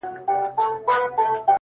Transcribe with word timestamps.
زه! 0.03 0.07
ته 0.55 0.63
او 0.67 0.73
سپوږمۍ! 0.77 1.39